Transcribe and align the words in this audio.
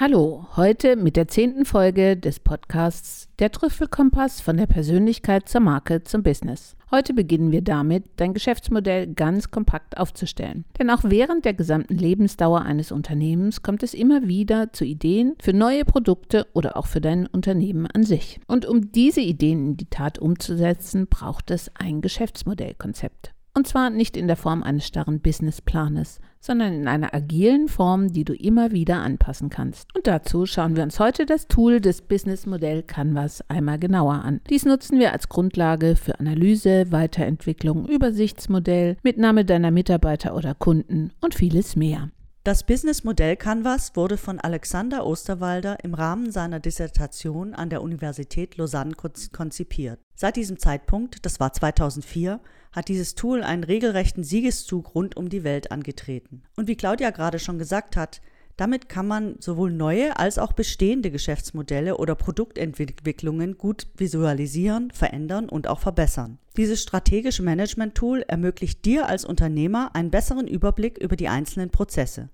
Hallo, 0.00 0.46
heute 0.54 0.94
mit 0.94 1.16
der 1.16 1.26
zehnten 1.26 1.64
Folge 1.64 2.16
des 2.16 2.38
Podcasts 2.38 3.26
Der 3.40 3.50
Trüffelkompass 3.50 4.40
von 4.40 4.56
der 4.56 4.68
Persönlichkeit 4.68 5.48
zur 5.48 5.60
Marke 5.60 6.04
zum 6.04 6.22
Business. 6.22 6.76
Heute 6.92 7.12
beginnen 7.14 7.50
wir 7.50 7.62
damit, 7.62 8.04
dein 8.14 8.32
Geschäftsmodell 8.32 9.12
ganz 9.12 9.50
kompakt 9.50 9.98
aufzustellen. 9.98 10.64
Denn 10.78 10.90
auch 10.90 11.00
während 11.02 11.44
der 11.44 11.54
gesamten 11.54 11.98
Lebensdauer 11.98 12.62
eines 12.62 12.92
Unternehmens 12.92 13.64
kommt 13.64 13.82
es 13.82 13.92
immer 13.92 14.28
wieder 14.28 14.72
zu 14.72 14.84
Ideen 14.84 15.34
für 15.42 15.52
neue 15.52 15.84
Produkte 15.84 16.46
oder 16.52 16.76
auch 16.76 16.86
für 16.86 17.00
dein 17.00 17.26
Unternehmen 17.26 17.88
an 17.88 18.04
sich. 18.04 18.38
Und 18.46 18.66
um 18.66 18.92
diese 18.92 19.20
Ideen 19.20 19.70
in 19.70 19.76
die 19.78 19.90
Tat 19.90 20.20
umzusetzen, 20.20 21.08
braucht 21.08 21.50
es 21.50 21.72
ein 21.74 22.02
Geschäftsmodellkonzept. 22.02 23.34
Und 23.58 23.66
zwar 23.66 23.90
nicht 23.90 24.16
in 24.16 24.28
der 24.28 24.36
Form 24.36 24.62
eines 24.62 24.86
starren 24.86 25.18
Businessplanes, 25.18 26.20
sondern 26.38 26.72
in 26.74 26.86
einer 26.86 27.12
agilen 27.12 27.66
Form, 27.66 28.12
die 28.12 28.22
du 28.22 28.32
immer 28.32 28.70
wieder 28.70 28.98
anpassen 28.98 29.50
kannst. 29.50 29.92
Und 29.96 30.06
dazu 30.06 30.46
schauen 30.46 30.76
wir 30.76 30.84
uns 30.84 31.00
heute 31.00 31.26
das 31.26 31.48
Tool 31.48 31.80
des 31.80 32.02
Businessmodell 32.02 32.84
Canvas 32.84 33.42
einmal 33.48 33.80
genauer 33.80 34.22
an. 34.24 34.40
Dies 34.48 34.64
nutzen 34.64 35.00
wir 35.00 35.12
als 35.12 35.28
Grundlage 35.28 35.96
für 35.96 36.20
Analyse, 36.20 36.92
Weiterentwicklung, 36.92 37.88
Übersichtsmodell, 37.88 38.96
Mitnahme 39.02 39.44
deiner 39.44 39.72
Mitarbeiter 39.72 40.36
oder 40.36 40.54
Kunden 40.54 41.10
und 41.20 41.34
vieles 41.34 41.74
mehr. 41.74 42.10
Das 42.44 42.62
Businessmodell 42.62 43.36
Canvas 43.36 43.94
wurde 43.94 44.16
von 44.16 44.38
Alexander 44.38 45.04
Osterwalder 45.04 45.84
im 45.84 45.92
Rahmen 45.92 46.30
seiner 46.30 46.60
Dissertation 46.60 47.52
an 47.52 47.68
der 47.68 47.82
Universität 47.82 48.56
Lausanne 48.56 48.94
konzipiert. 48.94 50.00
Seit 50.14 50.36
diesem 50.36 50.58
Zeitpunkt, 50.58 51.26
das 51.26 51.40
war 51.40 51.52
2004, 51.52 52.40
hat 52.72 52.88
dieses 52.88 53.14
Tool 53.14 53.42
einen 53.42 53.64
regelrechten 53.64 54.24
Siegeszug 54.24 54.94
rund 54.94 55.16
um 55.16 55.28
die 55.28 55.44
Welt 55.44 55.72
angetreten. 55.72 56.42
Und 56.56 56.68
wie 56.68 56.76
Claudia 56.76 57.10
gerade 57.10 57.38
schon 57.38 57.58
gesagt 57.58 57.96
hat, 57.96 58.20
damit 58.58 58.88
kann 58.88 59.06
man 59.06 59.36
sowohl 59.38 59.70
neue 59.70 60.18
als 60.18 60.36
auch 60.36 60.52
bestehende 60.52 61.12
Geschäftsmodelle 61.12 61.96
oder 61.96 62.16
Produktentwicklungen 62.16 63.56
gut 63.56 63.86
visualisieren, 63.96 64.90
verändern 64.90 65.48
und 65.48 65.68
auch 65.68 65.78
verbessern. 65.78 66.38
Dieses 66.56 66.82
strategische 66.82 67.44
Management-Tool 67.44 68.24
ermöglicht 68.26 68.84
dir 68.84 69.06
als 69.06 69.24
Unternehmer 69.24 69.94
einen 69.94 70.10
besseren 70.10 70.48
Überblick 70.48 70.98
über 70.98 71.14
die 71.14 71.28
einzelnen 71.28 71.70
Prozesse. 71.70 72.30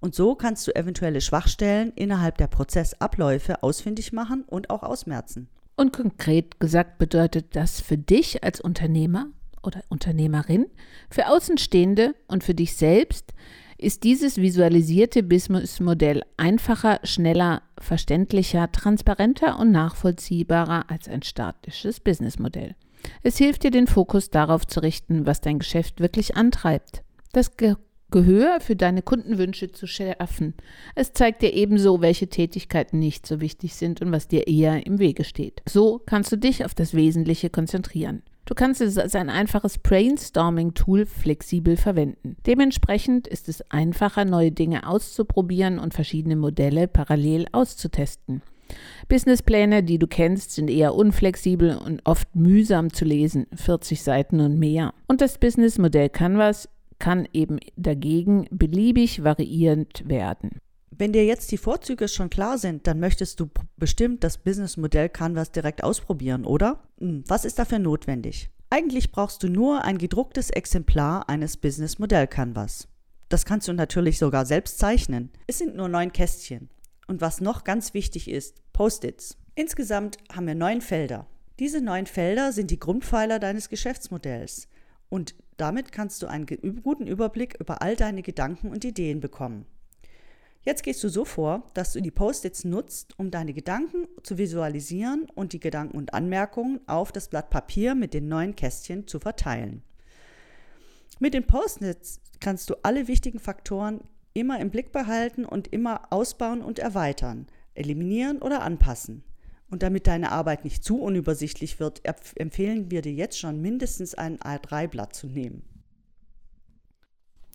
Und 0.00 0.16
so 0.16 0.34
kannst 0.34 0.66
du 0.66 0.74
eventuelle 0.74 1.20
Schwachstellen 1.20 1.92
innerhalb 1.94 2.38
der 2.38 2.48
Prozessabläufe 2.48 3.62
ausfindig 3.62 4.12
machen 4.12 4.42
und 4.48 4.70
auch 4.70 4.82
ausmerzen. 4.82 5.48
Und 5.76 5.92
konkret 5.92 6.58
gesagt 6.58 6.98
bedeutet 6.98 7.54
das 7.54 7.80
für 7.80 7.96
dich 7.96 8.42
als 8.42 8.60
Unternehmer 8.60 9.28
oder 9.62 9.82
Unternehmerin, 9.90 10.66
für 11.08 11.28
Außenstehende 11.28 12.16
und 12.26 12.42
für 12.42 12.54
dich 12.54 12.74
selbst 12.74 13.32
ist 13.78 14.02
dieses 14.02 14.36
visualisierte 14.38 15.22
Businessmodell 15.22 16.22
einfacher, 16.36 17.00
schneller, 17.04 17.62
verständlicher, 17.78 18.70
transparenter 18.72 19.58
und 19.58 19.70
nachvollziehbarer 19.70 20.90
als 20.90 21.08
ein 21.08 21.22
statisches 21.22 22.00
Businessmodell. 22.00 22.74
Es 23.22 23.38
hilft 23.38 23.62
dir, 23.62 23.70
den 23.70 23.86
Fokus 23.86 24.30
darauf 24.30 24.66
zu 24.66 24.80
richten, 24.80 25.26
was 25.26 25.40
dein 25.40 25.60
Geschäft 25.60 26.00
wirklich 26.00 26.36
antreibt. 26.36 27.02
Das 27.32 27.56
Ge 27.56 27.76
Gehör 28.10 28.60
für 28.60 28.74
deine 28.74 29.02
Kundenwünsche 29.02 29.70
zu 29.70 29.86
schärfen. 29.86 30.54
Es 30.94 31.12
zeigt 31.12 31.42
dir 31.42 31.52
ebenso, 31.52 32.00
welche 32.00 32.28
Tätigkeiten 32.28 32.98
nicht 32.98 33.26
so 33.26 33.42
wichtig 33.42 33.74
sind 33.74 34.00
und 34.00 34.10
was 34.12 34.28
dir 34.28 34.46
eher 34.46 34.86
im 34.86 34.98
Wege 34.98 35.24
steht. 35.24 35.60
So 35.68 36.00
kannst 36.06 36.32
du 36.32 36.36
dich 36.36 36.64
auf 36.64 36.74
das 36.74 36.94
Wesentliche 36.94 37.50
konzentrieren. 37.50 38.22
Du 38.48 38.54
kannst 38.54 38.80
es 38.80 38.96
als 38.96 39.14
ein 39.14 39.28
einfaches 39.28 39.76
Brainstorming-Tool 39.76 41.04
flexibel 41.04 41.76
verwenden. 41.76 42.38
Dementsprechend 42.46 43.28
ist 43.28 43.46
es 43.46 43.60
einfacher, 43.70 44.24
neue 44.24 44.52
Dinge 44.52 44.88
auszuprobieren 44.88 45.78
und 45.78 45.92
verschiedene 45.92 46.34
Modelle 46.34 46.88
parallel 46.88 47.44
auszutesten. 47.52 48.40
Businesspläne, 49.06 49.82
die 49.82 49.98
du 49.98 50.06
kennst, 50.06 50.52
sind 50.52 50.70
eher 50.70 50.94
unflexibel 50.94 51.76
und 51.76 52.00
oft 52.06 52.34
mühsam 52.34 52.90
zu 52.90 53.04
lesen, 53.04 53.48
40 53.54 54.02
Seiten 54.02 54.40
und 54.40 54.58
mehr. 54.58 54.94
Und 55.08 55.20
das 55.20 55.36
Businessmodell 55.36 56.08
Canvas 56.08 56.70
kann 56.98 57.28
eben 57.34 57.58
dagegen 57.76 58.46
beliebig 58.50 59.24
variierend 59.24 60.08
werden. 60.08 60.62
Wenn 61.00 61.12
dir 61.12 61.24
jetzt 61.24 61.52
die 61.52 61.58
Vorzüge 61.58 62.08
schon 62.08 62.28
klar 62.28 62.58
sind, 62.58 62.88
dann 62.88 62.98
möchtest 62.98 63.38
du 63.38 63.48
bestimmt 63.76 64.24
das 64.24 64.36
Businessmodell 64.36 65.08
Canvas 65.08 65.52
direkt 65.52 65.84
ausprobieren, 65.84 66.44
oder? 66.44 66.80
Hm, 66.98 67.22
was 67.28 67.44
ist 67.44 67.60
dafür 67.60 67.78
notwendig? 67.78 68.50
Eigentlich 68.68 69.12
brauchst 69.12 69.44
du 69.44 69.48
nur 69.48 69.84
ein 69.84 69.98
gedrucktes 69.98 70.50
Exemplar 70.50 71.28
eines 71.28 71.56
Businessmodell 71.56 72.26
Canvas. 72.26 72.88
Das 73.28 73.44
kannst 73.44 73.68
du 73.68 73.74
natürlich 73.74 74.18
sogar 74.18 74.44
selbst 74.44 74.80
zeichnen. 74.80 75.30
Es 75.46 75.58
sind 75.58 75.76
nur 75.76 75.88
neun 75.88 76.12
Kästchen. 76.12 76.68
Und 77.06 77.20
was 77.20 77.40
noch 77.40 77.62
ganz 77.62 77.94
wichtig 77.94 78.28
ist, 78.28 78.60
Post-its. 78.72 79.38
Insgesamt 79.54 80.18
haben 80.32 80.48
wir 80.48 80.56
neun 80.56 80.80
Felder. 80.80 81.28
Diese 81.60 81.80
neun 81.80 82.06
Felder 82.06 82.52
sind 82.52 82.72
die 82.72 82.80
Grundpfeiler 82.80 83.38
deines 83.38 83.68
Geschäftsmodells. 83.68 84.66
Und 85.08 85.36
damit 85.58 85.92
kannst 85.92 86.22
du 86.22 86.26
einen 86.26 86.46
guten 86.82 87.06
Überblick 87.06 87.56
über 87.60 87.82
all 87.82 87.94
deine 87.94 88.22
Gedanken 88.22 88.70
und 88.70 88.84
Ideen 88.84 89.20
bekommen. 89.20 89.64
Jetzt 90.62 90.82
gehst 90.82 91.02
du 91.04 91.08
so 91.08 91.24
vor, 91.24 91.62
dass 91.74 91.92
du 91.92 92.02
die 92.02 92.10
Post-its 92.10 92.64
nutzt, 92.64 93.18
um 93.18 93.30
deine 93.30 93.54
Gedanken 93.54 94.06
zu 94.22 94.38
visualisieren 94.38 95.26
und 95.34 95.52
die 95.52 95.60
Gedanken 95.60 95.96
und 95.96 96.14
Anmerkungen 96.14 96.80
auf 96.86 97.12
das 97.12 97.28
Blatt 97.28 97.48
Papier 97.48 97.94
mit 97.94 98.12
den 98.12 98.28
neuen 98.28 98.56
Kästchen 98.56 99.06
zu 99.06 99.20
verteilen. 99.20 99.82
Mit 101.20 101.34
den 101.34 101.46
Post-its 101.46 102.20
kannst 102.40 102.70
du 102.70 102.74
alle 102.82 103.08
wichtigen 103.08 103.38
Faktoren 103.38 104.00
immer 104.34 104.60
im 104.60 104.70
Blick 104.70 104.92
behalten 104.92 105.44
und 105.44 105.68
immer 105.68 106.12
ausbauen 106.12 106.62
und 106.62 106.78
erweitern, 106.78 107.46
eliminieren 107.74 108.42
oder 108.42 108.62
anpassen. 108.62 109.24
Und 109.70 109.82
damit 109.82 110.06
deine 110.06 110.32
Arbeit 110.32 110.64
nicht 110.64 110.82
zu 110.82 111.00
unübersichtlich 111.00 111.78
wird, 111.78 112.02
empfehlen 112.36 112.90
wir 112.90 113.02
dir 113.02 113.12
jetzt 113.12 113.38
schon 113.38 113.60
mindestens 113.60 114.14
ein 114.14 114.38
A3-Blatt 114.38 115.14
zu 115.14 115.26
nehmen. 115.26 115.62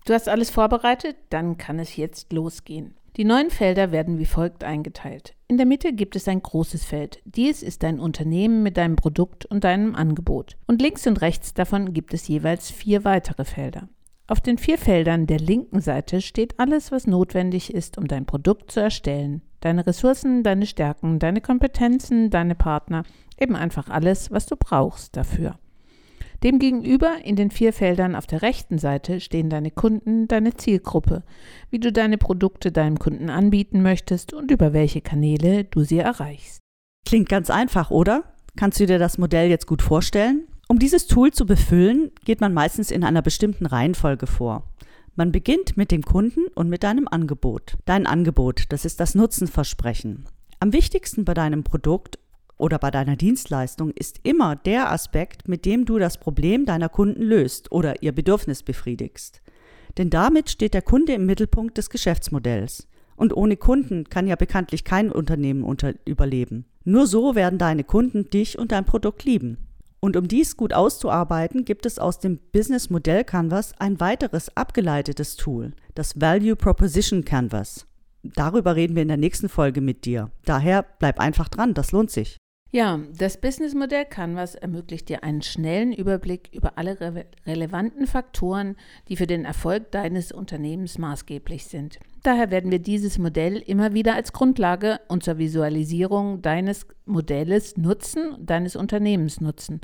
Du 0.04 0.12
hast 0.12 0.28
alles 0.28 0.50
vorbereitet? 0.50 1.16
Dann 1.30 1.56
kann 1.56 1.78
es 1.78 1.96
jetzt 1.96 2.32
losgehen. 2.32 2.94
Die 3.16 3.24
neuen 3.24 3.48
Felder 3.48 3.90
werden 3.90 4.18
wie 4.18 4.26
folgt 4.26 4.62
eingeteilt. 4.62 5.34
In 5.48 5.56
der 5.56 5.64
Mitte 5.64 5.94
gibt 5.94 6.14
es 6.14 6.28
ein 6.28 6.42
großes 6.42 6.84
Feld. 6.84 7.20
Dies 7.24 7.62
ist 7.62 7.82
dein 7.82 7.98
Unternehmen 7.98 8.62
mit 8.62 8.76
deinem 8.76 8.96
Produkt 8.96 9.46
und 9.46 9.64
deinem 9.64 9.94
Angebot. 9.94 10.56
Und 10.66 10.82
links 10.82 11.06
und 11.06 11.22
rechts 11.22 11.54
davon 11.54 11.94
gibt 11.94 12.12
es 12.12 12.28
jeweils 12.28 12.70
vier 12.70 13.04
weitere 13.04 13.46
Felder. 13.46 13.88
Auf 14.26 14.40
den 14.40 14.58
vier 14.58 14.76
Feldern 14.76 15.26
der 15.26 15.38
linken 15.38 15.80
Seite 15.80 16.20
steht 16.20 16.58
alles, 16.58 16.92
was 16.92 17.06
notwendig 17.06 17.72
ist, 17.72 17.96
um 17.96 18.06
dein 18.06 18.26
Produkt 18.26 18.72
zu 18.72 18.80
erstellen. 18.80 19.40
Deine 19.60 19.86
Ressourcen, 19.86 20.42
deine 20.42 20.66
Stärken, 20.66 21.18
deine 21.18 21.40
Kompetenzen, 21.40 22.28
deine 22.28 22.54
Partner, 22.54 23.04
eben 23.38 23.56
einfach 23.56 23.88
alles, 23.88 24.30
was 24.30 24.44
du 24.44 24.56
brauchst 24.56 25.16
dafür. 25.16 25.58
Demgegenüber 26.42 27.16
in 27.24 27.36
den 27.36 27.50
vier 27.50 27.72
Feldern 27.72 28.14
auf 28.14 28.26
der 28.26 28.42
rechten 28.42 28.78
Seite 28.78 29.20
stehen 29.20 29.48
deine 29.48 29.70
Kunden, 29.70 30.28
deine 30.28 30.54
Zielgruppe, 30.54 31.22
wie 31.70 31.78
du 31.78 31.92
deine 31.92 32.18
Produkte 32.18 32.72
deinem 32.72 32.98
Kunden 32.98 33.30
anbieten 33.30 33.82
möchtest 33.82 34.32
und 34.32 34.50
über 34.50 34.72
welche 34.72 35.00
Kanäle 35.00 35.64
du 35.64 35.84
sie 35.84 35.98
erreichst. 35.98 36.60
Klingt 37.06 37.28
ganz 37.28 37.50
einfach, 37.50 37.90
oder? 37.90 38.24
Kannst 38.56 38.80
du 38.80 38.86
dir 38.86 38.98
das 38.98 39.18
Modell 39.18 39.48
jetzt 39.48 39.66
gut 39.66 39.82
vorstellen? 39.82 40.46
Um 40.68 40.78
dieses 40.78 41.06
Tool 41.06 41.30
zu 41.30 41.44
befüllen, 41.46 42.10
geht 42.24 42.40
man 42.40 42.54
meistens 42.54 42.90
in 42.90 43.04
einer 43.04 43.22
bestimmten 43.22 43.66
Reihenfolge 43.66 44.26
vor. 44.26 44.74
Man 45.16 45.30
beginnt 45.30 45.76
mit 45.76 45.90
dem 45.90 46.02
Kunden 46.02 46.46
und 46.54 46.68
mit 46.68 46.82
deinem 46.82 47.06
Angebot. 47.08 47.76
Dein 47.84 48.06
Angebot, 48.06 48.64
das 48.70 48.84
ist 48.84 48.98
das 48.98 49.14
Nutzenversprechen. 49.14 50.24
Am 50.58 50.72
wichtigsten 50.72 51.24
bei 51.24 51.34
deinem 51.34 51.62
Produkt 51.62 52.18
oder 52.56 52.78
bei 52.78 52.90
deiner 52.90 53.16
Dienstleistung 53.16 53.90
ist 53.90 54.20
immer 54.22 54.56
der 54.56 54.90
Aspekt, 54.90 55.48
mit 55.48 55.64
dem 55.64 55.84
du 55.84 55.98
das 55.98 56.18
Problem 56.18 56.66
deiner 56.66 56.88
Kunden 56.88 57.22
löst 57.22 57.72
oder 57.72 58.02
ihr 58.02 58.12
Bedürfnis 58.12 58.62
befriedigst. 58.62 59.42
Denn 59.98 60.10
damit 60.10 60.50
steht 60.50 60.74
der 60.74 60.82
Kunde 60.82 61.14
im 61.14 61.26
Mittelpunkt 61.26 61.78
des 61.78 61.90
Geschäftsmodells. 61.90 62.88
Und 63.16 63.36
ohne 63.36 63.56
Kunden 63.56 64.04
kann 64.04 64.26
ja 64.26 64.34
bekanntlich 64.34 64.84
kein 64.84 65.12
Unternehmen 65.12 65.62
unter 65.62 65.94
überleben. 66.04 66.64
Nur 66.84 67.06
so 67.06 67.34
werden 67.34 67.58
deine 67.58 67.84
Kunden 67.84 68.28
dich 68.28 68.58
und 68.58 68.72
dein 68.72 68.84
Produkt 68.84 69.24
lieben. 69.24 69.58
Und 70.00 70.16
um 70.16 70.28
dies 70.28 70.56
gut 70.56 70.74
auszuarbeiten, 70.74 71.64
gibt 71.64 71.86
es 71.86 71.98
aus 71.98 72.18
dem 72.18 72.38
Business 72.52 72.90
Modell 72.90 73.24
Canvas 73.24 73.72
ein 73.78 74.00
weiteres 74.00 74.54
abgeleitetes 74.54 75.36
Tool, 75.36 75.72
das 75.94 76.20
Value 76.20 76.56
Proposition 76.56 77.24
Canvas. 77.24 77.86
Darüber 78.22 78.76
reden 78.76 78.96
wir 78.96 79.02
in 79.02 79.08
der 79.08 79.16
nächsten 79.16 79.48
Folge 79.48 79.80
mit 79.80 80.04
dir. 80.04 80.30
Daher 80.44 80.84
bleib 80.98 81.20
einfach 81.20 81.48
dran, 81.48 81.72
das 81.72 81.92
lohnt 81.92 82.10
sich. 82.10 82.36
Ja, 82.74 82.98
das 83.16 83.40
Businessmodell 83.40 84.04
Canvas 84.04 84.56
ermöglicht 84.56 85.08
dir 85.08 85.22
einen 85.22 85.42
schnellen 85.42 85.92
Überblick 85.92 86.50
über 86.52 86.76
alle 86.76 87.00
re 87.00 87.24
relevanten 87.46 88.08
Faktoren, 88.08 88.74
die 89.06 89.14
für 89.14 89.28
den 89.28 89.44
Erfolg 89.44 89.92
deines 89.92 90.32
Unternehmens 90.32 90.98
maßgeblich 90.98 91.66
sind. 91.66 92.00
Daher 92.24 92.50
werden 92.50 92.72
wir 92.72 92.80
dieses 92.80 93.16
Modell 93.16 93.58
immer 93.58 93.94
wieder 93.94 94.16
als 94.16 94.32
Grundlage 94.32 94.98
und 95.06 95.22
zur 95.22 95.38
Visualisierung 95.38 96.42
deines 96.42 96.88
Modells 97.06 97.76
nutzen, 97.76 98.34
deines 98.40 98.74
Unternehmens 98.74 99.40
nutzen. 99.40 99.80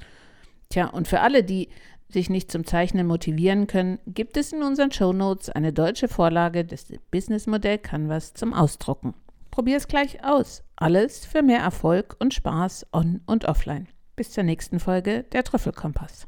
Tja, 0.69 0.89
und 0.89 1.07
für 1.07 1.21
alle, 1.21 1.45
die 1.45 1.69
sich 2.09 2.29
nicht 2.29 2.51
zum 2.51 2.67
Zeichnen 2.67 3.07
motivieren 3.07 3.69
können, 3.69 4.01
gibt 4.09 4.37
es 4.37 4.53
in 4.53 4.65
unseren 4.65 4.91
Show 4.91 5.13
Notes 5.13 5.49
eine 5.49 5.73
deutsche 5.73 6.09
Vorlage 6.09 6.65
des 6.65 6.89
Businessmodell 7.13 7.79
Canvas 7.79 8.35
zum 8.35 8.53
Ausdrucken. 8.53 9.15
Probier 9.61 9.77
es 9.77 9.89
gleich 9.89 10.25
aus. 10.25 10.63
Alles 10.75 11.27
für 11.27 11.43
mehr 11.43 11.61
Erfolg 11.61 12.17
und 12.19 12.33
Spaß 12.33 12.87
on 12.95 13.21
und 13.27 13.45
offline. 13.45 13.89
Bis 14.17 14.31
zur 14.31 14.43
nächsten 14.43 14.81
Folge 14.81 15.25
der 15.25 15.45
Trüffelkompass. 15.45 16.27